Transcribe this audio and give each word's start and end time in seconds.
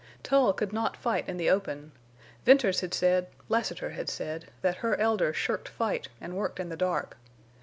Tull 0.23 0.51
could 0.53 0.73
not 0.73 0.97
fight 0.97 1.29
in 1.29 1.37
the 1.37 1.51
open. 1.51 1.91
Venters 2.43 2.81
had 2.81 2.91
said, 2.91 3.27
Lassiter 3.49 3.91
had 3.91 4.09
said, 4.09 4.49
that 4.63 4.77
her 4.77 4.99
Elder 4.99 5.31
shirked 5.31 5.69
fight 5.69 6.07
and 6.19 6.35
worked 6.35 6.59
in 6.59 6.69
the 6.69 6.75
dark. 6.75 7.17